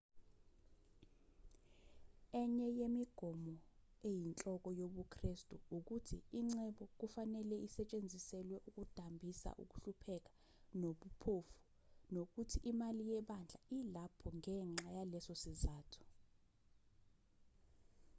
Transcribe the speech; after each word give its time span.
enye 2.41 2.67
yemigomo 2.79 3.55
eyinhloko 4.09 4.67
yobukristu 4.79 5.55
ukuthi 5.77 6.17
ingcebo 6.39 6.83
kufanele 6.99 7.55
isetshenziselwe 7.67 8.57
ukudambisa 8.69 9.49
ukuhlupheka 9.63 10.33
nobuphofu 10.79 11.55
nokuthi 12.13 12.57
imali 12.71 13.03
yebandla 13.11 13.59
ilapho 13.79 14.27
ngenxa 14.39 14.87
yaleso 14.97 15.33
sizathu 15.41 16.01